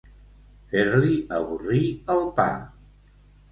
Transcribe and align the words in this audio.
Fer-li 0.71 1.19
avorrir 1.41 1.83
el 2.17 2.27
pa. 2.41 2.49